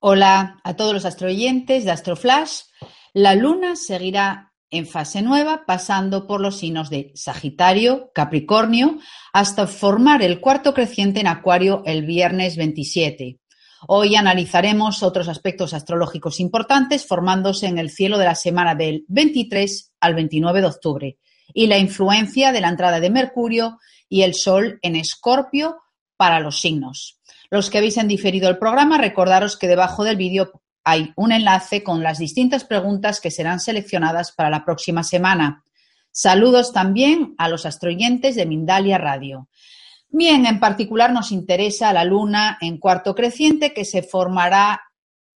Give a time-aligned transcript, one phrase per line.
[0.00, 2.60] Hola a todos los astroyentes de Astroflash.
[3.14, 8.98] La luna seguirá en fase nueva, pasando por los signos de Sagitario, Capricornio,
[9.32, 13.40] hasta formar el cuarto creciente en Acuario el viernes 27.
[13.88, 19.94] Hoy analizaremos otros aspectos astrológicos importantes formándose en el cielo de la semana del 23
[19.98, 21.18] al 29 de octubre
[21.52, 25.78] y la influencia de la entrada de Mercurio y el Sol en Escorpio
[26.18, 27.18] para los signos.
[27.48, 31.82] Los que habéis en diferido el programa, recordaros que debajo del vídeo hay un enlace
[31.82, 35.64] con las distintas preguntas que serán seleccionadas para la próxima semana.
[36.10, 39.48] Saludos también a los astroyentes de Mindalia Radio.
[40.10, 44.82] Bien, en particular nos interesa la luna en cuarto creciente que se formará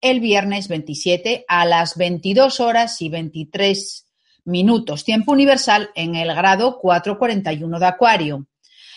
[0.01, 4.07] el viernes 27 a las 22 horas y 23
[4.45, 8.47] minutos, tiempo universal en el grado 441 de Acuario.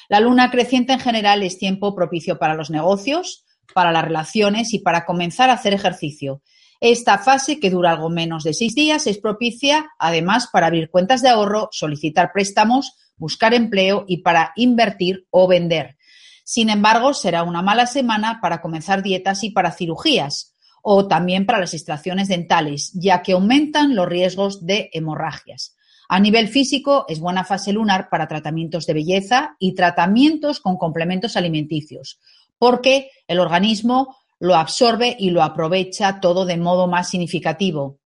[0.09, 4.79] La luna creciente en general es tiempo propicio para los negocios, para las relaciones y
[4.79, 6.41] para comenzar a hacer ejercicio.
[6.79, 11.21] Esta fase, que dura algo menos de seis días, es propicia además para abrir cuentas
[11.21, 15.97] de ahorro, solicitar préstamos, buscar empleo y para invertir o vender.
[16.43, 21.59] Sin embargo, será una mala semana para comenzar dietas y para cirugías o también para
[21.59, 25.75] las extracciones dentales, ya que aumentan los riesgos de hemorragias.
[26.07, 31.35] A nivel físico, es buena fase lunar para tratamientos de belleza y tratamientos con complementos
[31.35, 32.19] alimenticios,
[32.57, 37.99] porque el organismo lo absorbe y lo aprovecha todo de modo más significativo.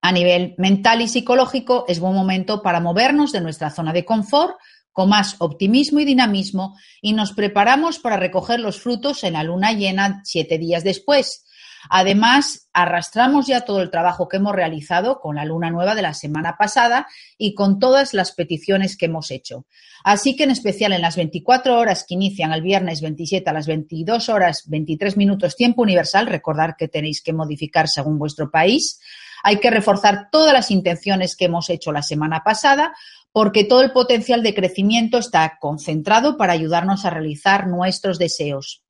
[0.00, 4.56] A nivel mental y psicológico, es buen momento para movernos de nuestra zona de confort
[4.92, 9.72] con más optimismo y dinamismo y nos preparamos para recoger los frutos en la luna
[9.72, 11.46] llena siete días después,
[11.90, 16.14] Además, arrastramos ya todo el trabajo que hemos realizado con la luna nueva de la
[16.14, 17.06] semana pasada
[17.38, 19.66] y con todas las peticiones que hemos hecho.
[20.04, 23.66] Así que en especial en las 24 horas que inician el viernes 27 a las
[23.66, 29.00] 22 horas 23 minutos tiempo universal, recordar que tenéis que modificar según vuestro país,
[29.42, 32.94] hay que reforzar todas las intenciones que hemos hecho la semana pasada
[33.32, 38.84] porque todo el potencial de crecimiento está concentrado para ayudarnos a realizar nuestros deseos.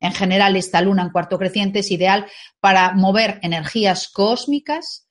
[0.00, 2.26] En general, esta luna en cuarto creciente es ideal
[2.60, 5.08] para mover energías cósmicas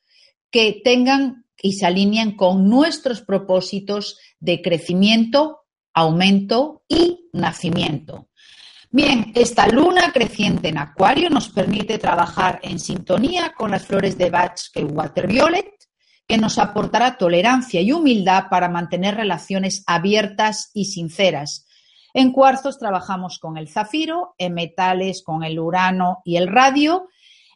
[0.49, 8.29] que tengan y se alineen con nuestros propósitos de crecimiento, aumento y nacimiento.
[8.89, 14.29] Bien, esta luna creciente en Acuario nos permite trabajar en sintonía con las flores de
[14.29, 15.73] Bach Water Violet,
[16.25, 21.66] que nos aportará tolerancia y humildad para mantener relaciones abiertas y sinceras,
[22.17, 27.09] en cuarzos trabajamos con el zafiro, en metales con el urano y el radio,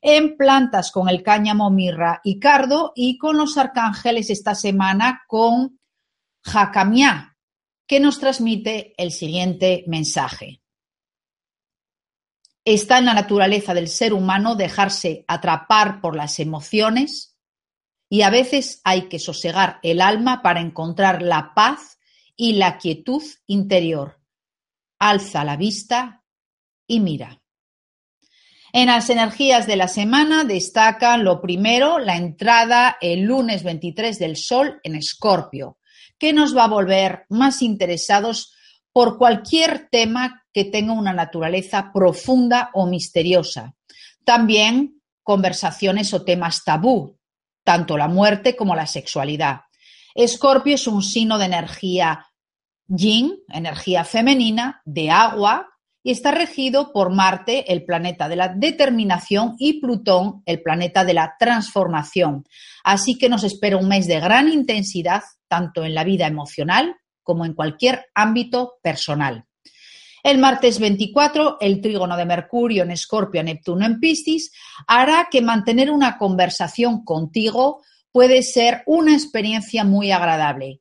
[0.04, 5.80] en plantas con el cáñamo, mirra y cardo y con los arcángeles esta semana con
[6.44, 7.38] Jacamiá,
[7.88, 10.62] que nos transmite el siguiente mensaje.
[12.64, 17.36] Está en la naturaleza del ser humano dejarse atrapar por las emociones
[18.10, 21.98] y a veces hay que sosegar el alma para encontrar la paz
[22.36, 24.21] y la quietud interior
[25.01, 26.23] alza la vista
[26.85, 27.41] y mira.
[28.72, 34.38] En las energías de la semana destacan lo primero, la entrada el lunes 23 del
[34.38, 35.79] Sol en Escorpio,
[36.19, 38.53] que nos va a volver más interesados
[38.94, 43.74] por cualquier tema que tenga una naturaleza profunda o misteriosa.
[44.24, 47.18] También conversaciones o temas tabú,
[47.63, 49.62] tanto la muerte como la sexualidad.
[50.13, 52.27] Escorpio es un signo de energía
[52.88, 55.68] Yin, energía femenina, de agua,
[56.04, 61.13] y está regido por Marte, el planeta de la determinación, y Plutón, el planeta de
[61.13, 62.44] la transformación.
[62.83, 67.45] Así que nos espera un mes de gran intensidad, tanto en la vida emocional como
[67.45, 69.45] en cualquier ámbito personal.
[70.24, 74.51] El martes 24, el trígono de Mercurio en Escorpio, Neptuno en Piscis,
[74.88, 77.81] hará que mantener una conversación contigo
[78.12, 80.81] puede ser una experiencia muy agradable,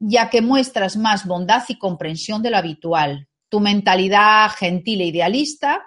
[0.00, 3.28] ya que muestras más bondad y comprensión de lo habitual.
[3.50, 5.82] Tu mentalidad gentil e idealista,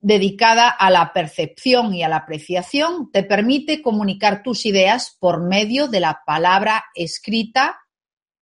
[0.00, 5.88] dedicada a la percepción y a la apreciación, te permite comunicar tus ideas por medio
[5.88, 7.80] de la palabra escrita,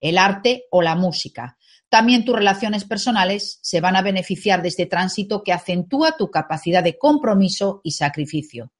[0.01, 1.57] el arte o la música.
[1.89, 6.83] También tus relaciones personales se van a beneficiar de este tránsito que acentúa tu capacidad
[6.83, 8.73] de compromiso y sacrificio.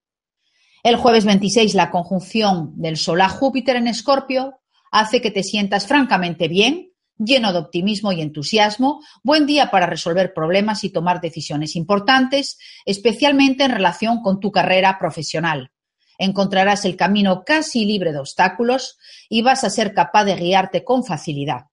[0.83, 4.61] El jueves 26, la conjunción del Sol a Júpiter en Escorpio
[4.99, 10.33] hace que te sientas francamente bien, lleno de optimismo y entusiasmo, buen día para resolver
[10.33, 12.57] problemas y tomar decisiones importantes,
[12.87, 15.71] especialmente en relación con tu carrera profesional.
[16.17, 18.97] Encontrarás el camino casi libre de obstáculos
[19.29, 21.67] y vas a ser capaz de guiarte con facilidad.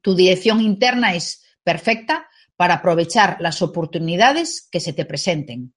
[0.00, 5.74] Tu dirección interna es perfecta para aprovechar las oportunidades que se te presenten.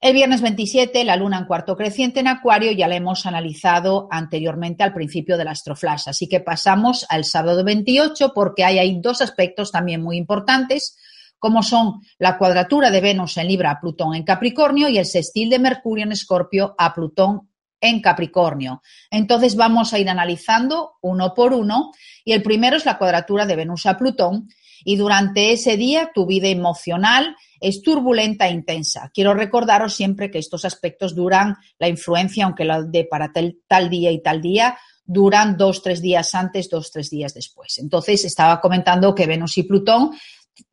[0.00, 4.84] El viernes 27, la luna en cuarto creciente en Acuario, ya la hemos analizado anteriormente
[4.84, 6.08] al principio del astroflash.
[6.08, 10.96] Así que pasamos al sábado 28 porque hay ahí dos aspectos también muy importantes,
[11.40, 15.50] como son la cuadratura de Venus en Libra a Plutón en Capricornio y el sextil
[15.50, 18.82] de Mercurio en Escorpio a Plutón en Capricornio.
[19.10, 21.92] Entonces vamos a ir analizando uno por uno
[22.24, 24.48] y el primero es la cuadratura de Venus a Plutón
[24.84, 29.10] y durante ese día tu vida emocional es turbulenta e intensa.
[29.12, 34.10] Quiero recordaros siempre que estos aspectos duran la influencia, aunque la de para tal, día
[34.10, 37.78] y tal día, duran dos, tres días antes, dos, tres días después.
[37.78, 40.10] Entonces, estaba comentando que Venus y Plutón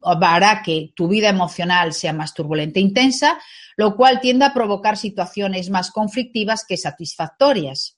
[0.01, 3.39] hará que tu vida emocional sea más turbulenta e intensa,
[3.77, 7.97] lo cual tiende a provocar situaciones más conflictivas que satisfactorias.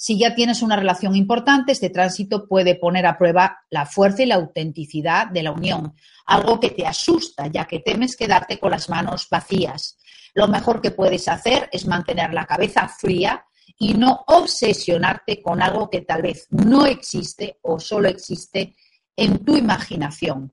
[0.00, 4.26] Si ya tienes una relación importante, este tránsito puede poner a prueba la fuerza y
[4.26, 5.94] la autenticidad de la unión,
[6.26, 9.98] algo que te asusta ya que temes quedarte con las manos vacías.
[10.34, 13.44] Lo mejor que puedes hacer es mantener la cabeza fría
[13.76, 18.76] y no obsesionarte con algo que tal vez no existe o solo existe
[19.16, 20.52] en tu imaginación.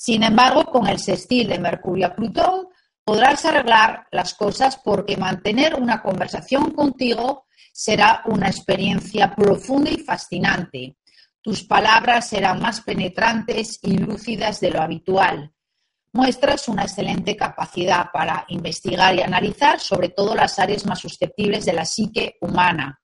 [0.00, 2.68] Sin embargo, con el sextil de Mercurio a Plutón
[3.02, 10.98] podrás arreglar las cosas porque mantener una conversación contigo será una experiencia profunda y fascinante.
[11.42, 15.52] Tus palabras serán más penetrantes y lúcidas de lo habitual.
[16.12, 21.72] Muestras una excelente capacidad para investigar y analizar sobre todo las áreas más susceptibles de
[21.72, 23.00] la psique humana.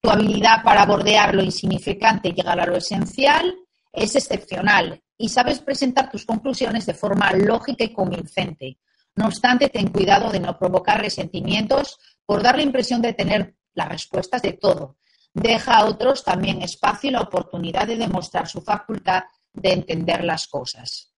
[0.00, 3.54] Tu habilidad para bordear lo insignificante y llegar a lo esencial
[3.92, 8.78] es excepcional y sabes presentar tus conclusiones de forma lógica y convincente.
[9.16, 13.88] No obstante, ten cuidado de no provocar resentimientos por dar la impresión de tener las
[13.88, 14.96] respuestas de todo.
[15.32, 20.46] Deja a otros también espacio y la oportunidad de demostrar su facultad de entender las
[20.48, 21.12] cosas.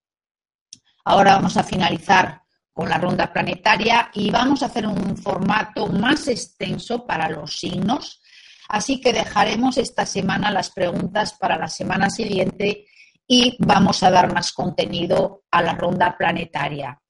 [1.04, 6.28] Ahora vamos a finalizar con la ronda planetaria y vamos a hacer un formato más
[6.28, 8.20] extenso para los signos.
[8.68, 12.86] Así que dejaremos esta semana las preguntas para la semana siguiente
[13.26, 17.00] y vamos a dar más contenido a la ronda planetaria.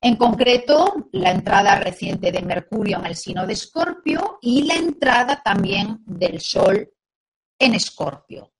[0.00, 5.42] En concreto, la entrada reciente de Mercurio en el signo de Escorpio y la entrada
[5.42, 6.88] también del Sol
[7.58, 8.52] en Escorpio,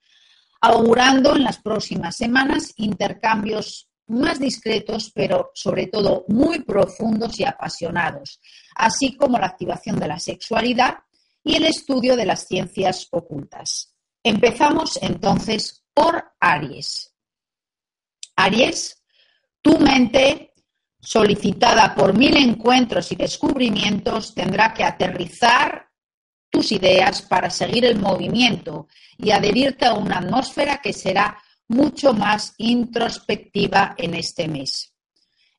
[0.60, 8.40] augurando en las próximas semanas intercambios más discretos, pero sobre todo muy profundos y apasionados,
[8.74, 10.98] así como la activación de la sexualidad
[11.44, 13.94] y el estudio de las ciencias ocultas.
[14.22, 17.12] Empezamos entonces por Aries.
[18.36, 19.02] Aries,
[19.60, 20.52] tu mente
[21.00, 25.88] solicitada por mil encuentros y descubrimientos, tendrá que aterrizar
[26.48, 28.86] tus ideas para seguir el movimiento
[29.18, 31.36] y adherirte a una atmósfera que será
[31.68, 34.92] mucho más introspectiva en este mes.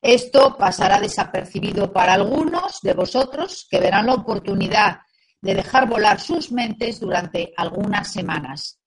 [0.00, 5.00] Esto pasará desapercibido para algunos de vosotros que verán la oportunidad
[5.40, 8.77] de dejar volar sus mentes durante algunas semanas.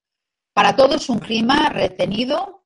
[0.53, 2.65] Para todos un clima retenido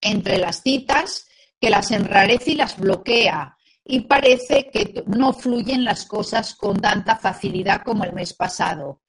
[0.00, 1.26] entre las citas
[1.60, 7.16] que las enrarece y las bloquea y parece que no fluyen las cosas con tanta
[7.16, 9.02] facilidad como el mes pasado.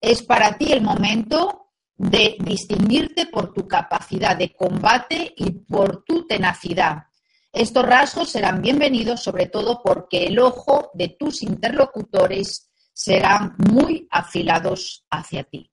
[0.00, 6.26] Es para ti el momento de distinguirte por tu capacidad de combate y por tu
[6.26, 7.04] tenacidad.
[7.52, 15.04] Estos rasgos serán bienvenidos sobre todo porque el ojo de tus interlocutores serán muy afilados
[15.10, 15.69] hacia ti.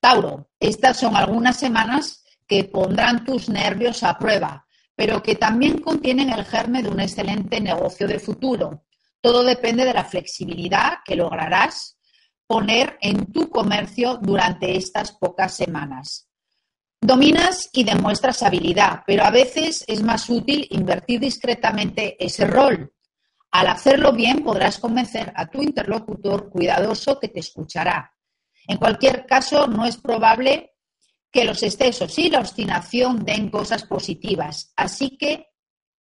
[0.00, 6.30] Tauro, estas son algunas semanas que pondrán tus nervios a prueba, pero que también contienen
[6.30, 8.84] el germen de un excelente negocio de futuro.
[9.20, 11.98] Todo depende de la flexibilidad que lograrás
[12.46, 16.28] poner en tu comercio durante estas pocas semanas.
[17.00, 22.92] Dominas y demuestras habilidad, pero a veces es más útil invertir discretamente ese rol.
[23.50, 28.12] Al hacerlo bien podrás convencer a tu interlocutor cuidadoso que te escuchará.
[28.68, 30.74] En cualquier caso, no es probable
[31.32, 34.72] que los excesos y la obstinación den cosas positivas.
[34.76, 35.48] Así que,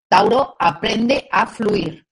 [0.09, 2.07] Tauro, aprende a fluir.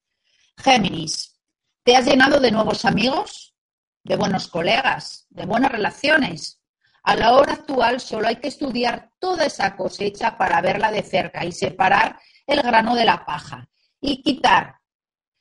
[0.56, 1.40] Géminis,
[1.82, 3.56] ¿te has llenado de nuevos amigos?
[4.04, 5.26] ¿De buenos colegas?
[5.28, 6.61] ¿De buenas relaciones?
[7.02, 11.44] A la hora actual solo hay que estudiar toda esa cosecha para verla de cerca
[11.44, 13.68] y separar el grano de la paja
[14.00, 14.76] y quitar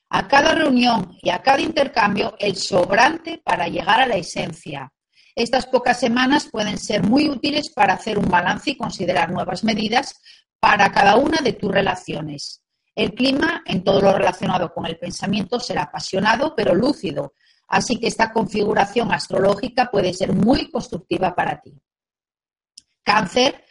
[0.10, 4.92] a cada reunión y a cada intercambio el sobrante para llegar a la esencia.
[5.36, 10.16] Estas pocas semanas pueden ser muy útiles para hacer un balance y considerar nuevas medidas
[10.60, 12.62] para cada una de tus relaciones.
[12.96, 17.34] El clima en todo lo relacionado con el pensamiento será apasionado pero lúcido,
[17.68, 21.74] así que esta configuración astrológica puede ser muy constructiva para ti.
[23.02, 23.66] Cáncer,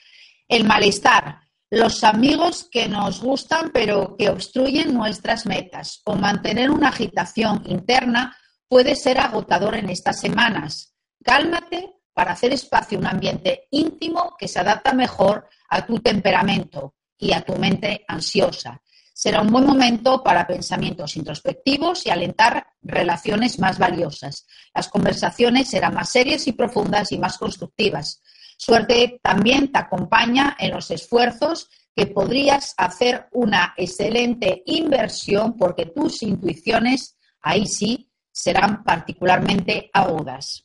[0.48, 6.88] el malestar, los amigos que nos gustan pero que obstruyen nuestras metas o mantener una
[6.88, 8.36] agitación interna
[8.68, 10.91] puede ser agotador en estas semanas.
[11.22, 16.94] Cálmate para hacer espacio a un ambiente íntimo que se adapta mejor a tu temperamento
[17.16, 18.80] y a tu mente ansiosa.
[19.14, 24.46] Será un buen momento para pensamientos introspectivos y alentar relaciones más valiosas.
[24.74, 28.20] Las conversaciones serán más serias y profundas y más constructivas.
[28.56, 36.22] Suerte también te acompaña en los esfuerzos que podrías hacer una excelente inversión porque tus
[36.22, 40.64] intuiciones, ahí sí, serán particularmente agudas.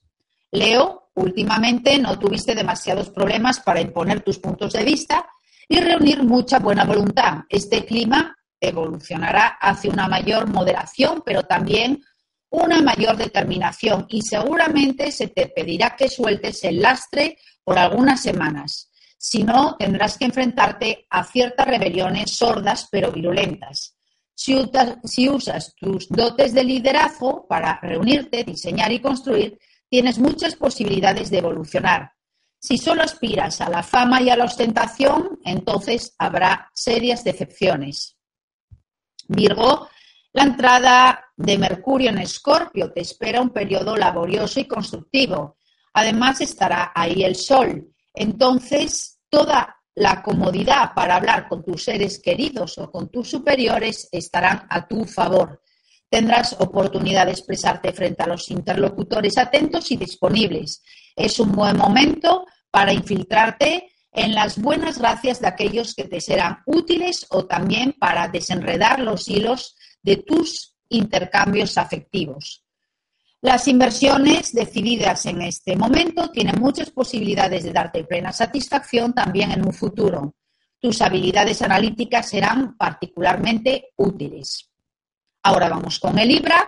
[0.52, 5.28] Leo, últimamente no tuviste demasiados problemas para imponer tus puntos de vista
[5.68, 7.40] y reunir mucha buena voluntad.
[7.50, 12.02] Este clima evolucionará hacia una mayor moderación, pero también
[12.50, 18.90] una mayor determinación y seguramente se te pedirá que sueltes el lastre por algunas semanas.
[19.18, 23.98] Si no, tendrás que enfrentarte a ciertas rebeliones sordas pero virulentas.
[24.34, 29.58] Si, usas tus dotes de liderazgo para reunirte, diseñar y construir,
[29.90, 32.12] tienes muchas posibilidades de evolucionar.
[32.60, 38.18] Si solo aspiras a la fama y a la ostentación, entonces habrá serias decepciones.
[39.28, 39.90] Virgo,
[40.34, 45.58] la entrada de Mercurio en Escorpio te espera un periodo laborioso y constructivo.
[45.94, 47.94] Además estará ahí el Sol.
[48.14, 54.68] Entonces, toda la comodidad para hablar con tus seres queridos o con tus superiores estarán
[54.70, 55.62] a tu favor.
[56.10, 60.82] Tendrás oportunidad de expresarte frente a los interlocutores atentos y disponibles.
[61.16, 66.60] Es un buen momento para infiltrarte en las buenas gracias de aquellos que te serán
[66.66, 72.64] útiles o también para desenredar los hilos de tus intercambios afectivos.
[73.42, 79.66] Las inversiones decididas en este momento tienen muchas posibilidades de darte plena satisfacción también en
[79.66, 80.36] un futuro.
[80.80, 84.72] Tus habilidades analíticas serán particularmente útiles.
[85.48, 86.68] Ahora vamos con el Libra,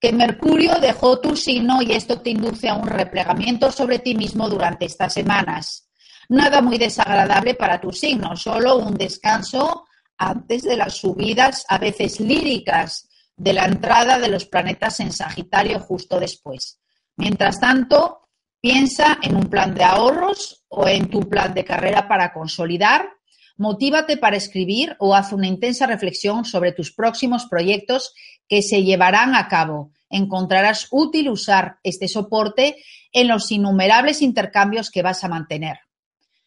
[0.00, 4.48] que Mercurio dejó tu signo y esto te induce a un replegamiento sobre ti mismo
[4.48, 5.88] durante estas semanas.
[6.28, 9.84] Nada muy desagradable para tu signo, solo un descanso
[10.18, 15.78] antes de las subidas, a veces líricas, de la entrada de los planetas en Sagitario
[15.78, 16.80] justo después.
[17.14, 18.22] Mientras tanto,
[18.60, 23.08] piensa en un plan de ahorros o en tu plan de carrera para consolidar.
[23.56, 28.14] Motívate para escribir o haz una intensa reflexión sobre tus próximos proyectos
[28.48, 29.92] que se llevarán a cabo.
[30.10, 32.76] Encontrarás útil usar este soporte
[33.12, 35.78] en los innumerables intercambios que vas a mantener.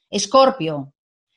[0.10, 0.94] Escorpio.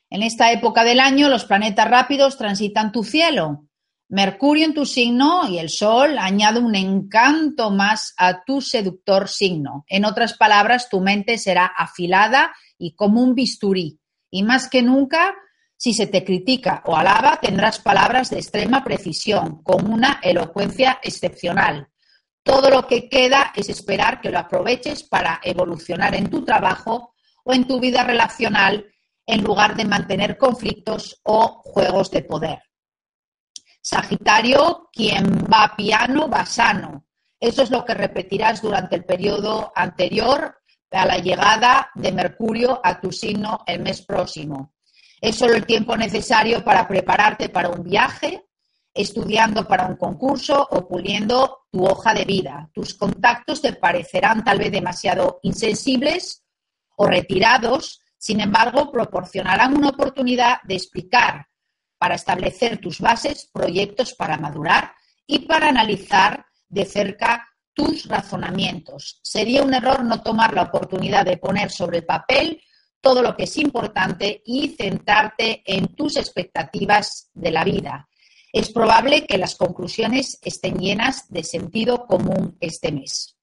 [0.09, 3.65] En esta época del año los planetas rápidos transitan tu cielo.
[4.09, 9.85] Mercurio en tu signo y el Sol añade un encanto más a tu seductor signo.
[9.87, 13.99] En otras palabras, tu mente será afilada y como un bisturí.
[14.29, 15.33] Y más que nunca,
[15.83, 21.89] si se te critica o alaba, tendrás palabras de extrema precisión, con una elocuencia excepcional.
[22.41, 27.13] Todo lo que queda es esperar que lo aproveches para evolucionar en tu trabajo
[27.43, 28.85] o en tu vida relacional
[29.25, 32.63] en lugar de mantener conflictos o juegos de poder.
[33.81, 37.07] Sagitario, quien va piano va sano.
[37.37, 40.59] Eso es lo que repetirás durante el periodo anterior
[40.91, 44.73] a la llegada de Mercurio a tu signo el mes próximo.
[45.23, 48.43] Es solo el tiempo necesario para prepararte para un viaje,
[48.93, 52.69] estudiando para un concurso o puliendo tu hoja de vida.
[52.73, 56.43] Tus contactos te parecerán tal vez demasiado insensibles
[56.97, 61.47] o retirados, sin embargo, proporcionarán una oportunidad de explicar
[61.97, 64.91] para establecer tus bases, proyectos para madurar
[65.25, 69.21] y para analizar de cerca tus razonamientos.
[69.23, 72.61] Sería un error no tomar la oportunidad de poner sobre el papel
[73.03, 78.07] todo lo que es importante y centrarte en tus expectativas de la vida.
[78.53, 83.35] Es probable que las conclusiones estén llenas de sentido común este mes.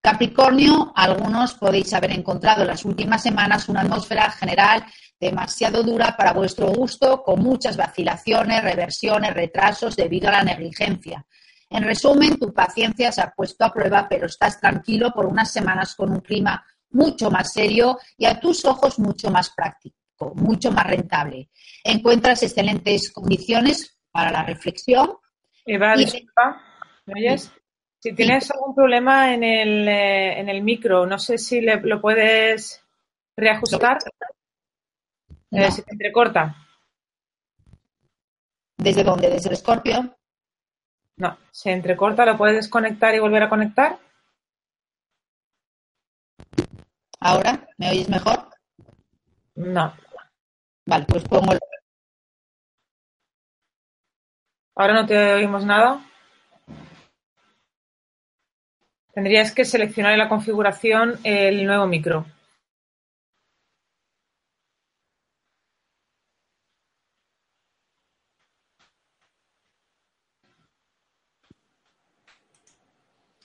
[0.00, 4.84] Capricornio, algunos podéis haber encontrado en las últimas semanas una atmósfera general
[5.18, 11.26] demasiado dura para vuestro gusto, con muchas vacilaciones, reversiones, retrasos debido a la negligencia.
[11.68, 15.96] En resumen, tu paciencia se ha puesto a prueba, pero estás tranquilo por unas semanas
[15.96, 20.86] con un clima mucho más serio y a tus ojos mucho más práctico, mucho más
[20.86, 21.50] rentable.
[21.84, 25.16] Encuentras excelentes condiciones para la reflexión.
[25.64, 26.60] Eva, disculpa,
[27.06, 27.50] ¿me oyes?
[27.98, 32.00] Si tienes algún problema en el, eh, en el micro, no sé si le, lo
[32.00, 32.84] puedes
[33.36, 33.98] reajustar.
[35.52, 36.56] Eh, se te entrecorta.
[38.76, 39.30] ¿Desde dónde?
[39.30, 40.16] ¿Desde el Scorpio?
[41.16, 43.98] No, se entrecorta, ¿lo puedes desconectar y volver a conectar?
[47.24, 47.68] ¿Ahora?
[47.78, 48.48] ¿Me oyes mejor?
[49.54, 49.94] No.
[50.86, 51.52] Vale, pues pongo.
[54.74, 56.04] ¿Ahora no te oímos nada?
[59.14, 62.26] Tendrías que seleccionar en la configuración el nuevo micro.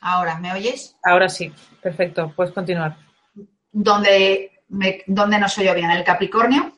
[0.01, 0.95] Ahora, ¿me oyes?
[1.03, 3.06] Ahora sí, perfecto, puedes continuar.
[3.71, 5.91] ¿Dónde, me, dónde no soy yo bien?
[5.91, 6.71] ¿El Capricornio?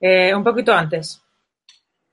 [0.00, 1.22] Eh, un poquito antes.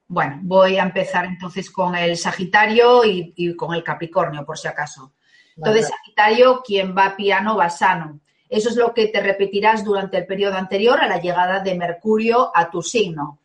[0.07, 4.67] Bueno, voy a empezar entonces con el Sagitario y, y con el Capricornio, por si
[4.67, 5.13] acaso.
[5.57, 8.19] Entonces, Sagitario, quien va piano va sano.
[8.50, 12.51] Eso es lo que te repetirás durante el periodo anterior a la llegada de Mercurio
[12.53, 13.39] a tu signo.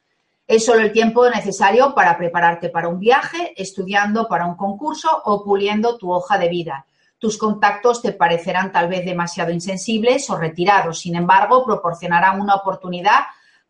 [0.47, 5.45] Es solo el tiempo necesario para prepararte para un viaje, estudiando para un concurso o
[5.45, 6.87] puliendo tu hoja de vida.
[7.21, 13.25] Tus contactos te parecerán tal vez demasiado insensibles o retirados, sin embargo, proporcionarán una oportunidad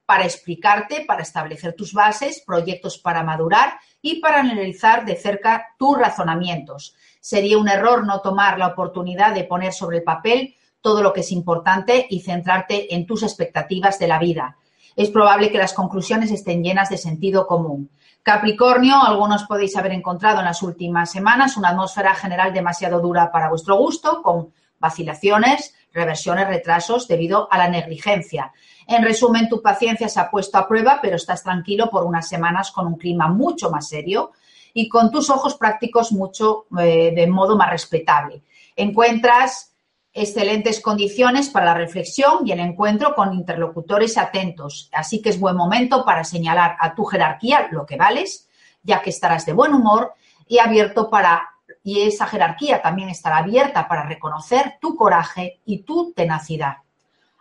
[0.06, 5.98] para explicarte, para establecer tus bases, proyectos para madurar y para analizar de cerca tus
[5.98, 6.94] razonamientos.
[7.20, 11.22] Sería un error no tomar la oportunidad de poner sobre el papel todo lo que
[11.22, 14.58] es importante y centrarte en tus expectativas de la vida.
[14.94, 17.90] Es probable que las conclusiones estén llenas de sentido común.
[18.22, 23.48] Capricornio, algunos podéis haber encontrado en las últimas semanas una atmósfera general demasiado dura para
[23.48, 28.52] vuestro gusto, con vacilaciones, reversiones, retrasos debido a la negligencia.
[28.86, 32.70] En resumen, tu paciencia se ha puesto a prueba, pero estás tranquilo por unas semanas
[32.70, 34.32] con un clima mucho más serio
[34.74, 38.42] y con tus ojos prácticos mucho eh, de modo más respetable.
[38.76, 39.69] Encuentras
[40.12, 45.56] excelentes condiciones para la reflexión y el encuentro con interlocutores atentos, así que es buen
[45.56, 48.48] momento para señalar a tu jerarquía lo que vales,
[48.82, 50.14] ya que estarás de buen humor
[50.48, 51.50] y abierto para
[51.82, 56.78] y esa jerarquía también estará abierta para reconocer tu coraje y tu tenacidad.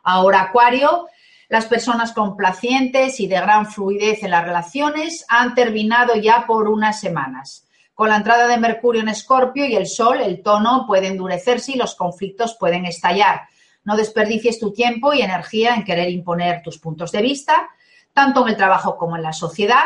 [0.03, 1.07] Ahora, Acuario,
[1.49, 6.99] las personas complacientes y de gran fluidez en las relaciones han terminado ya por unas
[6.99, 7.65] semanas.
[7.99, 11.75] Con la entrada de Mercurio en Escorpio y el Sol, el tono puede endurecerse y
[11.75, 13.41] los conflictos pueden estallar.
[13.83, 17.67] No desperdicies tu tiempo y energía en querer imponer tus puntos de vista,
[18.13, 19.83] tanto en el trabajo como en la sociedad.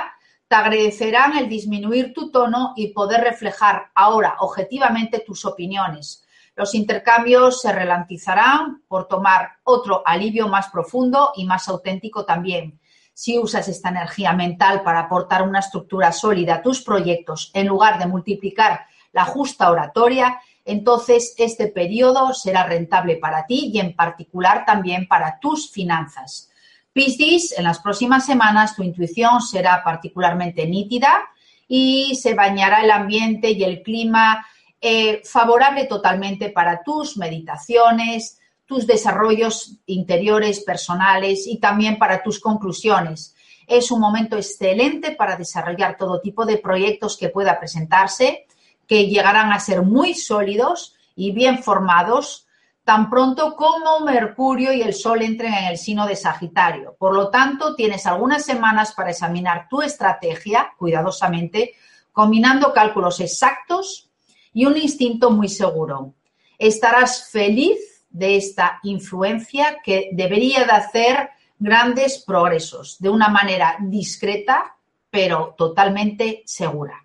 [0.48, 6.24] Te agradecerán el disminuir tu tono y poder reflejar ahora objetivamente tus opiniones
[6.56, 12.80] los intercambios se ralentizarán por tomar otro alivio más profundo y más auténtico también.
[13.14, 18.00] Si usas esta energía mental para aportar una estructura sólida a tus proyectos en lugar
[18.00, 24.66] de multiplicar la justa oratoria, entonces este periodo será rentable para ti y en particular
[24.66, 26.50] también para tus finanzas.
[26.94, 31.24] Piscis, en las próximas semanas tu intuición será particularmente nítida
[31.68, 34.46] y se bañará el ambiente y el clima
[34.80, 43.36] eh, favorable totalmente para tus meditaciones, tus desarrollos interiores, personales y también para tus conclusiones.
[43.68, 48.46] Es un momento excelente para desarrollar todo tipo de proyectos que pueda presentarse,
[48.88, 52.48] que llegarán a ser muy sólidos y bien formados
[52.84, 56.96] tan pronto como Mercurio y el Sol entren en el sino de Sagitario.
[57.00, 61.76] Por lo tanto, tienes algunas semanas para examinar tu estrategia cuidadosamente,
[62.12, 64.10] combinando cálculos exactos
[64.52, 66.14] y un instinto muy seguro.
[66.60, 67.80] Estarás feliz
[68.14, 74.76] de esta influencia que debería de hacer grandes progresos de una manera discreta,
[75.10, 77.04] pero totalmente segura.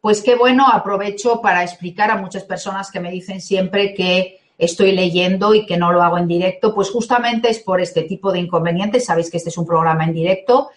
[0.00, 4.92] Pues qué bueno, aprovecho para explicar a muchas personas que me dicen siempre que estoy
[4.92, 8.40] leyendo y que no lo hago en directo, pues justamente es por este tipo de
[8.40, 9.04] inconvenientes.
[9.04, 10.70] Sabéis que este es un programa en directo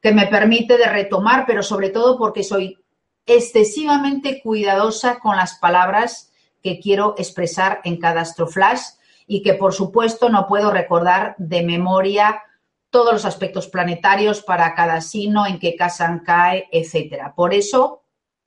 [0.00, 2.78] que me permite de retomar, pero sobre todo porque soy
[3.26, 6.30] excesivamente cuidadosa con las palabras
[6.62, 8.80] que quiero expresar en cada astroflash
[9.28, 12.42] y que, por supuesto, no puedo recordar de memoria
[12.90, 17.34] todos los aspectos planetarios para cada signo, en qué casa cae, etcétera.
[17.36, 18.02] Por eso,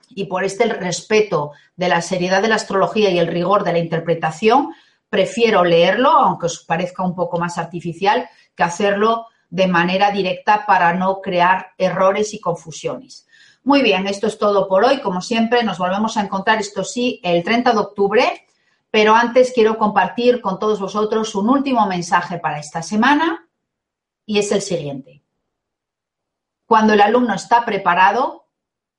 [0.09, 3.79] y por este respeto de la seriedad de la astrología y el rigor de la
[3.79, 4.73] interpretación,
[5.07, 10.93] prefiero leerlo, aunque os parezca un poco más artificial, que hacerlo de manera directa para
[10.93, 13.27] no crear errores y confusiones.
[13.63, 14.99] Muy bien, esto es todo por hoy.
[15.01, 18.47] Como siempre, nos volvemos a encontrar, esto sí, el 30 de octubre,
[18.91, 23.47] pero antes quiero compartir con todos vosotros un último mensaje para esta semana
[24.25, 25.23] y es el siguiente.
[26.65, 28.47] Cuando el alumno está preparado,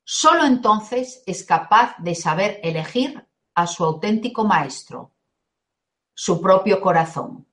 [0.02, 5.12] solo entonces es capaz de saber elegir a su auténtico maestro,
[6.14, 7.46] su propio corazón.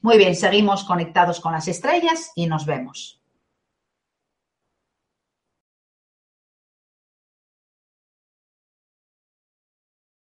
[0.00, 3.21] Muy bien, seguimos conectados con las estrellas y nos vemos.